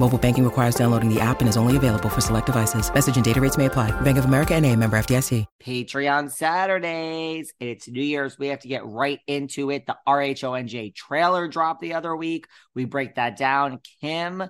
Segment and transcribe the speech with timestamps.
[0.00, 2.92] Mobile banking requires downloading the app and is only available for select devices.
[2.92, 3.92] Message and data rates may apply.
[4.00, 5.46] Bank of America and a member FDIC.
[5.62, 7.54] Patreon Saturdays.
[7.60, 8.38] It's New Year's.
[8.38, 9.86] We have to get right into it.
[9.86, 12.46] The RHONJ trailer dropped the other week.
[12.74, 13.80] We break that down.
[14.00, 14.42] Kim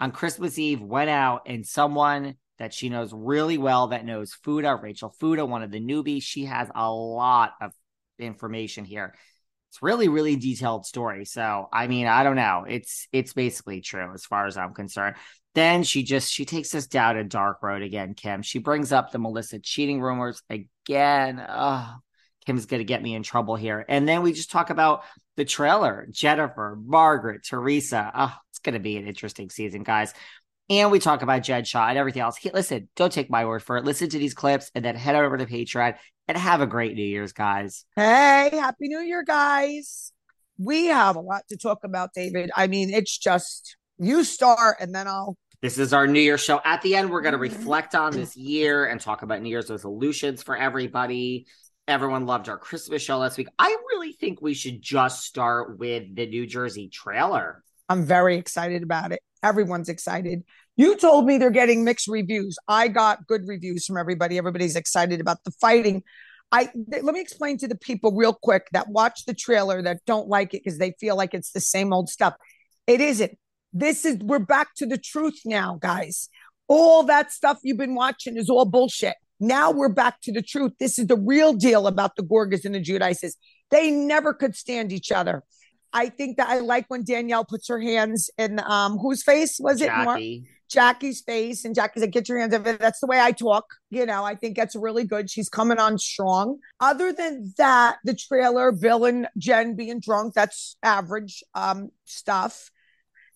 [0.00, 4.74] on Christmas Eve went out and someone that she knows really well that knows Fuda,
[4.74, 6.24] Rachel Fuda, one of the newbies.
[6.24, 7.72] She has a lot of
[8.18, 9.14] information here
[9.70, 11.24] it's really really detailed story.
[11.24, 12.64] So i mean i don't know.
[12.68, 15.16] It's it's basically true as far as i'm concerned.
[15.54, 18.42] Then she just she takes us down a dark road again kim.
[18.42, 21.44] She brings up the melissa cheating rumors again.
[21.46, 21.94] Oh
[22.46, 23.84] kim's gonna get me in trouble here.
[23.88, 25.04] And then we just talk about
[25.36, 26.08] the trailer.
[26.10, 28.10] Jennifer margaret teresa.
[28.14, 30.14] Oh it's gonna be an interesting season guys.
[30.70, 32.36] And we talk about Jen Shah and everything else.
[32.36, 33.84] Hey, listen, don't take my word for it.
[33.84, 35.96] Listen to these clips and then head over to Patreon
[36.28, 37.84] and have a great New Year's, guys.
[37.96, 40.12] Hey, Happy New Year, guys.
[40.58, 42.50] We have a lot to talk about, David.
[42.54, 45.36] I mean, it's just you start and then I'll.
[45.60, 46.60] This is our New Year's show.
[46.64, 47.58] At the end, we're going to mm-hmm.
[47.58, 51.46] reflect on this year and talk about New Year's resolutions for everybody.
[51.88, 53.48] Everyone loved our Christmas show last week.
[53.58, 57.64] I really think we should just start with the New Jersey trailer.
[57.88, 59.20] I'm very excited about it.
[59.42, 60.44] Everyone's excited.
[60.78, 62.56] You told me they're getting mixed reviews.
[62.68, 64.38] I got good reviews from everybody.
[64.38, 66.04] Everybody's excited about the fighting.
[66.52, 69.98] I th- let me explain to the people real quick that watch the trailer that
[70.06, 72.34] don't like it because they feel like it's the same old stuff.
[72.86, 73.36] It isn't.
[73.72, 76.28] This is we're back to the truth now, guys.
[76.68, 79.16] All that stuff you've been watching is all bullshit.
[79.40, 80.74] Now we're back to the truth.
[80.78, 83.32] This is the real deal about the Gorgas and the Giudices.
[83.72, 85.42] They never could stand each other.
[85.92, 89.80] I think that I like when Danielle puts her hands in um whose face was
[89.80, 89.86] it?
[89.86, 90.44] Jackie.
[90.44, 90.48] More?
[90.68, 93.64] Jackie's face, and Jackie's like, "Get your hands off it." That's the way I talk.
[93.90, 95.30] You know, I think that's really good.
[95.30, 96.58] She's coming on strong.
[96.80, 102.70] Other than that, the trailer, Bill and Jen being drunk, that's average um, stuff.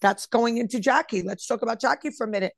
[0.01, 1.23] That's going into Jackie.
[1.23, 2.53] Let's talk about Jackie for a minute.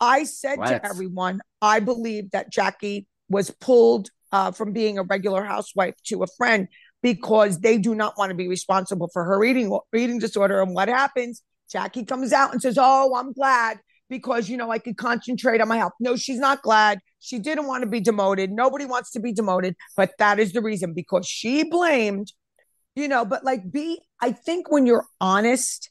[0.00, 0.68] I said What?
[0.68, 6.22] to everyone, I believe that Jackie was pulled uh, from being a regular housewife to
[6.22, 6.68] a friend
[7.02, 10.62] because they do not want to be responsible for her eating eating disorder.
[10.62, 11.42] And what happens?
[11.70, 15.68] Jackie comes out and says, "Oh, I'm glad because you know I could concentrate on
[15.68, 17.00] my health." No, she's not glad.
[17.20, 18.50] She didn't want to be demoted.
[18.50, 22.32] Nobody wants to be demoted, but that is the reason because she blamed,
[22.94, 23.24] you know.
[23.24, 25.90] But like, be I think when you're honest,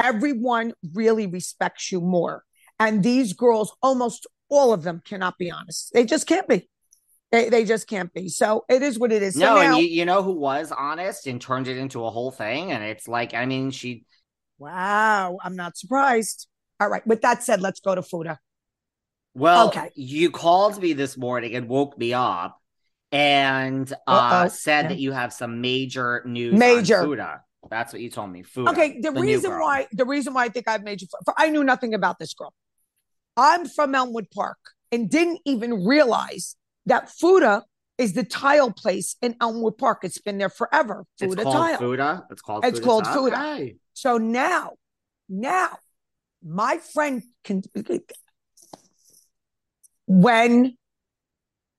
[0.00, 2.44] everyone really respects you more.
[2.78, 5.92] And these girls, almost all of them, cannot be honest.
[5.92, 6.68] They just can't be.
[7.30, 8.28] They, they just can't be.
[8.28, 9.34] So it is what it is.
[9.34, 12.10] So no, now- and you, you know who was honest and turned it into a
[12.10, 12.72] whole thing?
[12.72, 14.04] And it's like, I mean, she
[14.58, 16.48] Wow, I'm not surprised.
[16.80, 17.06] All right.
[17.06, 18.38] With that said, let's go to Fuda.
[19.34, 19.90] Well, Okay.
[19.94, 22.60] you called me this morning and woke me up
[23.12, 24.48] and uh, Uh-oh.
[24.48, 24.88] said Yeah.
[24.88, 26.98] that you have some major news Major.
[26.98, 27.40] on Fuda.
[27.70, 28.42] That's what you told me.
[28.42, 28.70] Fuda.
[28.70, 29.00] Okay.
[29.00, 31.64] The, new reason why the reason why I think I've made you for, I knew
[31.64, 32.52] nothing about this girl.
[33.36, 34.58] I'm from Elmwood Park
[34.90, 36.56] and didn't even realize
[36.86, 37.64] that Fuda
[37.98, 40.00] is the tile place in Elmwood Park.
[40.02, 41.04] It's been there forever.
[41.20, 41.78] it's called tile.
[41.78, 42.26] Fuda.
[42.30, 42.64] It's called.
[42.64, 43.06] It's Fuda called?
[43.06, 43.70] Fuda.
[43.92, 44.74] So now,
[45.28, 45.78] now,
[46.42, 47.62] my friend can.
[50.06, 50.76] When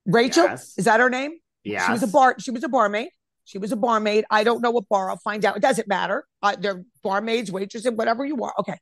[0.06, 0.78] Rachel Yes.
[0.78, 1.40] is that her name?
[1.63, 2.36] Yeah, She was a bar.
[2.39, 3.10] She was a barmaid.
[3.45, 4.25] She was a barmaid.
[4.30, 5.10] I don't know what bar.
[5.10, 5.57] I'll find out.
[5.57, 6.25] It doesn't matter.
[6.42, 8.54] Uh, they're barmaids, waitresses, whatever you are.
[8.60, 8.78] Okay.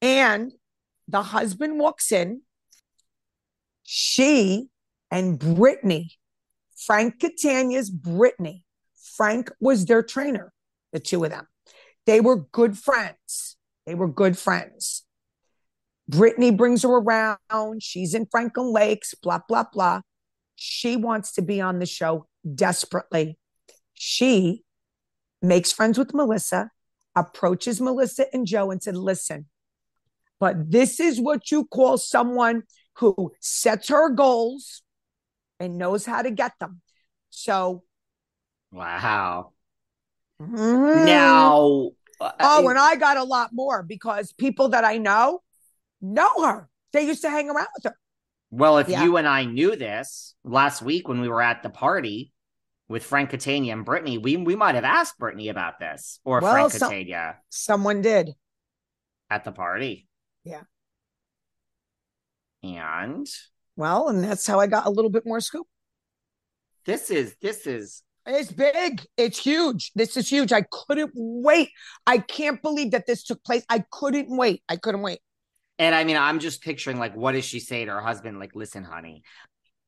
[0.00, 0.52] And
[1.08, 2.42] the husband walks in.
[3.82, 4.68] She
[5.10, 6.12] and Brittany,
[6.76, 8.64] Frank Catania's Brittany.
[9.16, 10.52] Frank was their trainer.
[10.92, 11.48] The two of them.
[12.06, 13.56] They were good friends.
[13.88, 15.06] They were good friends.
[16.08, 17.82] Brittany brings her around.
[17.82, 19.14] She's in Franklin Lakes.
[19.14, 20.02] Blah blah blah.
[20.56, 23.38] She wants to be on the show desperately.
[23.94, 24.62] She
[25.40, 26.70] makes friends with Melissa,
[27.16, 29.46] approaches Melissa and Joe and said, Listen,
[30.38, 32.64] but this is what you call someone
[32.96, 34.82] who sets her goals,
[35.58, 36.82] and knows how to get them.
[37.30, 37.84] So,
[38.70, 39.52] Wow.
[40.42, 41.04] mhm.
[41.06, 41.90] Now,
[42.20, 45.40] Uh, oh, and I got a lot more because people that I know
[46.00, 46.68] know her.
[46.92, 47.98] They used to hang around with her.
[48.50, 49.04] well, if Yeah.
[49.04, 52.32] you and I knew this last week when we were at the party
[52.88, 56.52] with Frank Catania and Brittany, we we might have asked Brittany about this or Well,
[56.54, 58.34] Frank some- Catania Someone did.
[59.30, 60.08] at the party.
[60.44, 60.62] Yeah.
[62.62, 63.26] And
[63.76, 65.66] Well, and that's how I got a little bit more scoop.
[66.84, 69.04] this is this is It's big.
[69.16, 69.90] It's huge.
[69.94, 70.52] This is huge.
[70.52, 71.70] I couldn't wait.
[72.06, 73.64] I can't believe that this took place.
[73.70, 74.62] I couldn't wait.
[74.68, 75.20] I couldn't wait.
[75.78, 78.38] And I mean, I'm just picturing like, what does she say to her husband?
[78.38, 79.22] Like, listen, honey,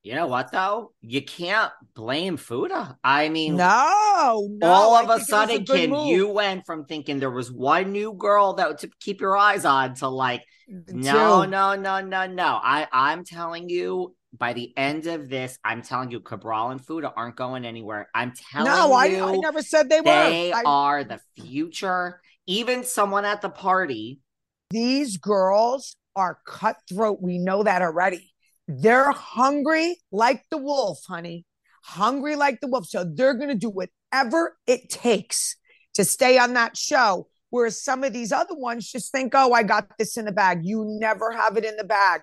[0.03, 0.93] you know what though?
[1.03, 2.97] You can't blame Fuda.
[3.05, 4.67] I mean, No, no.
[4.69, 6.07] all of a it was sudden, kid, move.
[6.09, 9.95] you went from thinking there was one new girl that to keep your eyes on
[9.97, 11.51] to like, no, Two.
[11.51, 12.59] no, no, no, no.
[12.63, 14.15] I I'm telling you.
[14.39, 18.09] By the end of this, I'm telling you, Cabral and Fuda aren't going anywhere.
[18.15, 20.05] I'm telling No, I, you, I never said they were.
[20.05, 22.21] they are the future.
[22.47, 24.21] Even someone at the party
[24.71, 27.21] these girls are cutthroat.
[27.21, 28.33] We know that already.
[28.69, 31.45] They're hungry like the wolf, honey.
[31.83, 32.87] Hungry like the wolf.
[32.87, 35.57] So they're going to do whatever it takes
[35.95, 37.27] to stay on that show.
[37.51, 40.61] Whereas some of these other ones just think, oh, I got this in the bag.
[40.63, 42.21] You never have it in the bag.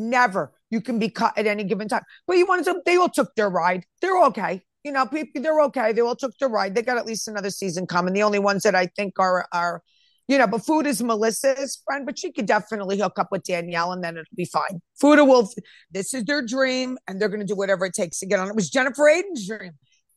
[0.00, 0.52] Never.
[0.70, 2.02] You can be cut at any given time.
[2.26, 3.84] But you wanted to, they all took their ride.
[4.00, 4.62] They're okay.
[4.82, 5.92] You know, people, they're okay.
[5.92, 6.74] They all took their ride.
[6.74, 8.14] They got at least another season coming.
[8.14, 9.82] The only ones that I think are, are,
[10.26, 13.92] you know, but Fuda is Melissa's friend, but she could definitely hook up with Danielle
[13.92, 14.80] and then it'll be fine.
[14.98, 15.50] Fuda will,
[15.90, 18.48] this is their dream and they're going to do whatever it takes to get on.
[18.48, 19.72] It was Jennifer Aydin's dream.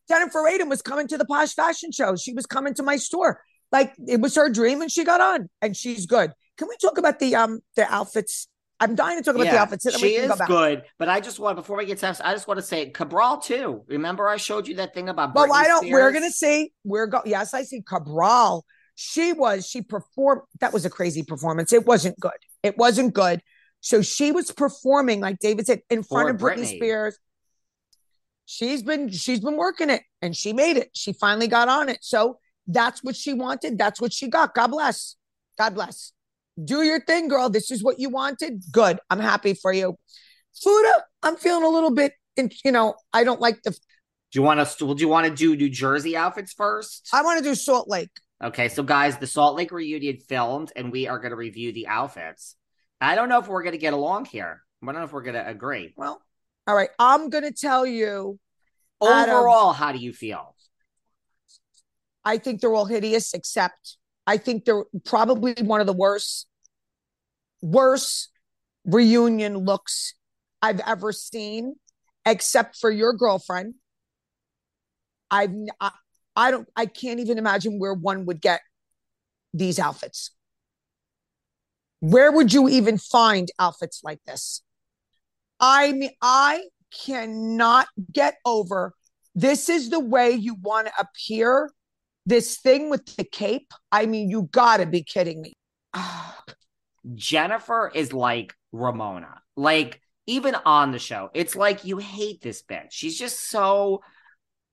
[0.07, 2.15] Jennifer Aydin was coming to the Posche Fashion Show.
[2.15, 3.41] She was coming to my store.
[3.71, 6.31] Like it was her dream and she got on and she's good.
[6.57, 8.47] Can we talk about the, um, the outfits?
[8.79, 9.83] I'm dying to talk about the outfits.
[9.85, 12.21] then She can go is good, but I just want before we get to that,
[12.25, 13.83] I just want to say Cabral too.
[13.87, 15.35] Remember, I showed you that thing about.
[15.35, 15.89] Well, Britney I don't.
[15.89, 16.73] We're gonna see.
[16.83, 17.21] We're go.
[17.25, 18.65] Yes, I see Cabral.
[18.95, 19.67] She was.
[19.67, 20.41] She performed.
[20.59, 21.71] That was a crazy performance.
[21.71, 22.31] It wasn't good.
[22.61, 23.41] It wasn't good.
[23.79, 26.75] So she was performing, like David said, in front For of Britney Britney.
[26.77, 27.17] Spears.
[28.45, 29.09] She's been.
[29.09, 30.89] She's been working it, and she made it.
[30.93, 31.99] She finally got on it.
[32.01, 33.77] So that's what she wanted.
[33.77, 34.53] That's what she got.
[34.53, 35.15] God bless.
[35.57, 36.11] God bless.
[36.61, 37.49] Do your thing, girl.
[37.49, 38.63] This is what you wanted.
[38.71, 38.99] Good.
[39.09, 39.97] I'm happy for you.
[40.61, 42.13] Fuda, I'm feeling a little bit.
[42.35, 43.71] In, you know, I don't like the.
[43.71, 43.77] Do
[44.33, 44.75] you want us?
[44.77, 47.09] To, do you want to do New Jersey outfits first?
[47.13, 48.09] I want to do Salt Lake.
[48.43, 51.87] Okay, so guys, the Salt Lake reunion filmed, and we are going to review the
[51.87, 52.55] outfits.
[52.99, 54.63] I don't know if we're going to get along here.
[54.81, 55.93] I don't know if we're going to agree.
[55.95, 56.21] Well,
[56.67, 56.89] all right.
[56.99, 58.39] I'm going to tell you,
[58.99, 60.55] of- um, Overall, how do you feel?
[62.25, 66.47] I think they're all hideous, except I think they're probably one of the worst,
[67.61, 68.29] worst
[68.85, 70.13] reunion looks
[70.61, 71.75] I've ever seen,
[72.25, 73.75] except for your girlfriend.
[75.29, 75.91] I've, I,
[76.35, 78.61] I don't, I can't even imagine where one would get
[79.53, 80.31] these outfits.
[81.99, 84.61] Where would you even find outfits like this?
[85.59, 86.65] I mean, I
[87.05, 88.93] cannot get over
[89.35, 91.71] this is the way you want to appear.
[92.25, 93.73] This thing with the cape.
[93.91, 95.53] I mean, you gotta be kidding me.
[97.15, 99.41] Jennifer is like Ramona.
[99.55, 102.87] Like, even on the show, it's like you hate this bitch.
[102.91, 104.01] She's just so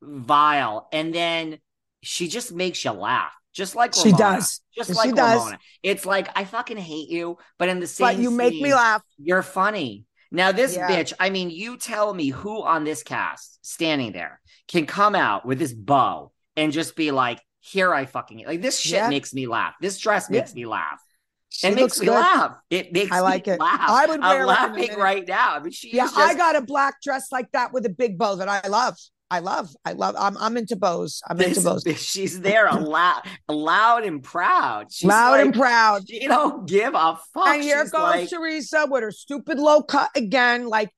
[0.01, 0.89] vile.
[0.93, 1.59] And then
[2.03, 3.33] she just makes you laugh.
[3.53, 4.61] Just like She does.
[4.77, 5.39] Just like She like does.
[5.39, 5.59] Ramona.
[5.83, 9.03] It's like I fucking hate you, but in the same But you make me laugh.
[9.19, 10.05] You're funny.
[10.31, 10.89] Now, this Yeah.
[10.89, 15.45] bitch, I mean, you tell me who on this cast standing there can come out
[15.45, 16.31] with this bow
[16.61, 19.09] and just be like, here I fucking like this shit Yeah.
[19.09, 19.75] makes me laugh.
[19.81, 20.41] This dress Yeah.
[20.41, 21.01] makes me laugh.
[21.49, 22.13] She it makes me good.
[22.15, 22.57] laugh.
[22.71, 23.61] It makes I like me it.
[23.61, 23.81] laugh.
[23.83, 25.57] I would wear I'm laughing right now.
[25.57, 28.17] I mean, she Yeah, is I got a black dress like that with a big
[28.19, 28.97] bow that I love.
[29.33, 29.69] I love.
[29.85, 30.15] I love.
[30.19, 31.23] I'm I'm into bows.
[31.29, 31.85] I'm into bows.
[31.97, 34.93] she's there loud, loud and proud.
[34.93, 36.09] She's Loud like, and proud.
[36.09, 37.47] She don't give a fuck.
[37.49, 40.69] And here She's goes like- Teresa with her stupid low cut again.
[40.69, 40.91] Like,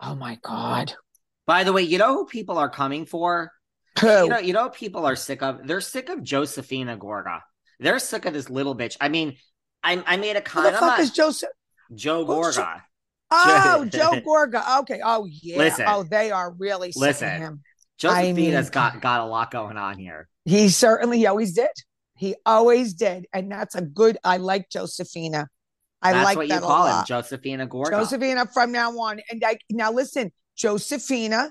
[0.00, 0.92] oh my god.
[1.46, 3.50] By the way, you know who people are coming for?
[4.00, 4.08] Who?
[4.08, 4.40] You know, oh.
[4.40, 5.66] you know what people are sick of?
[5.66, 7.40] They're sick of Josephina Gorga.
[7.80, 8.96] They're sick of this little bitch.
[9.00, 9.36] I mean,
[9.82, 10.74] I, I made a Who comment.
[10.74, 11.50] the fuck is Joseph?
[11.94, 12.80] Joe Who's Jo- Gorga.
[13.30, 14.80] Oh, Joe Gorga.
[14.80, 15.00] Okay.
[15.04, 15.58] Oh yeah.
[15.58, 15.84] Listen.
[15.88, 17.40] oh, they are really sick of Listen.
[17.40, 17.62] him.
[17.98, 20.28] Josephina's mean- got got a lot going on here.
[20.44, 21.70] He certainly he always did.
[22.16, 24.18] He always did, and that's a good.
[24.22, 25.48] I like Josephina.
[26.00, 27.04] I That's like what that you call him.
[27.06, 27.90] Josephina Gorga.
[27.90, 31.50] Josephina from now on, and I now listen, Josephina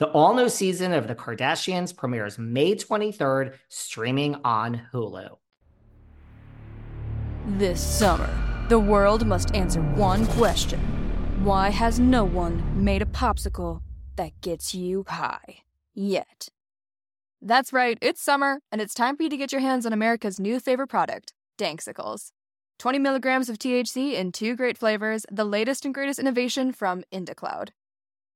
[0.00, 5.36] The all new season of The Kardashians premieres May 23rd, streaming on Hulu.
[7.46, 8.30] This summer,
[8.70, 10.80] the world must answer one question
[11.44, 13.82] Why has no one made a popsicle
[14.16, 16.48] that gets you high yet?
[17.42, 20.40] That's right, it's summer, and it's time for you to get your hands on America's
[20.40, 22.30] new favorite product, Danksicles.
[22.78, 27.68] 20 milligrams of THC in two great flavors, the latest and greatest innovation from IndaCloud.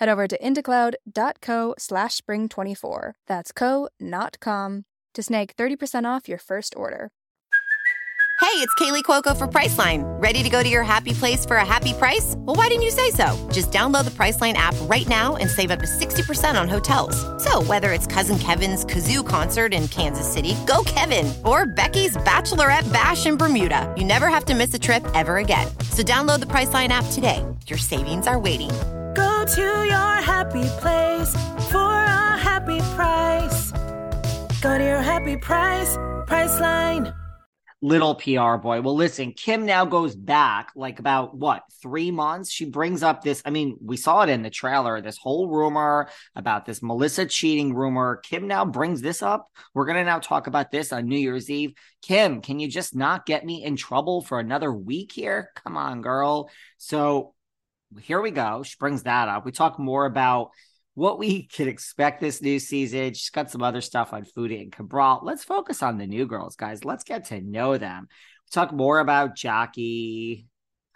[0.00, 3.12] Head over to indacloud.co slash spring24.
[3.26, 7.10] That's co, not com, to snag 30% off your first order.
[8.40, 10.02] Hey, it's Kaley Cuoco for Priceline.
[10.20, 12.34] Ready to go to your happy place for a happy price?
[12.38, 13.26] Well, why didn't you say so?
[13.52, 17.14] Just download the Priceline app right now and save up to 60% on hotels.
[17.44, 22.90] So, whether it's Cousin Kevin's Kazoo concert in Kansas City, go Kevin, or Becky's Bachelorette
[22.90, 25.68] Bash in Bermuda, you never have to miss a trip ever again.
[25.90, 27.44] So, download the Priceline app today.
[27.66, 28.70] Your savings are waiting.
[29.54, 31.32] To your happy place
[31.72, 33.72] for a happy price.
[34.60, 37.12] Go to your happy price, Priceline
[37.82, 38.80] little PR boy.
[38.82, 42.50] Well, listen, Kim now goes back like about what three months.
[42.50, 43.42] She brings up this.
[43.44, 45.00] I mean, we saw it in the trailer.
[45.00, 48.16] This whole rumor about this Melissa cheating rumor.
[48.16, 49.50] Kim now brings this up.
[49.74, 51.72] We're gonna now talk about this on New Year's Eve.
[52.02, 55.50] Kim, can you just not get me in trouble for another week here?
[55.64, 56.50] Come on, girl.
[56.76, 57.34] So
[57.98, 58.62] here we go.
[58.62, 59.44] She brings that up.
[59.44, 60.50] We talk more about
[60.94, 63.14] what we can expect this new season.
[63.14, 65.20] She's got some other stuff on Fuda and Cabral.
[65.22, 66.84] Let's focus on the new girls, guys.
[66.84, 68.08] Let's get to know them.
[68.50, 70.46] talk more about Jackie,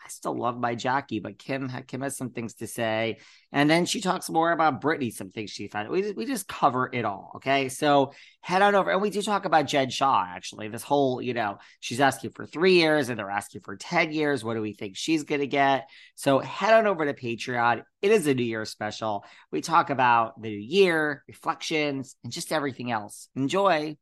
[0.05, 3.19] I still love my Jackie, but Kim Kim has some things to say,
[3.53, 5.89] and then she talks more about Brittany, some things she found.
[5.89, 7.71] We we just cover it all, okay?
[7.71, 10.69] So head on over, and we do talk about Jen Shah actually.
[10.69, 14.45] This whole, you know, she's asking for three years, and they're asking for ten years.
[14.45, 15.89] What do we think she's gonna get?
[16.17, 17.83] So head on over to Patreon.
[18.03, 19.25] It is a New Year special.
[19.51, 23.29] We talk about the new year, reflections, and just everything else.
[23.35, 23.93] Enjoy.